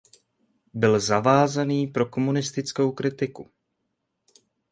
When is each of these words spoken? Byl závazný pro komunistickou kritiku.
Byl 0.73 0.99
závazný 0.99 1.87
pro 1.87 2.05
komunistickou 2.05 2.91
kritiku. 2.91 3.49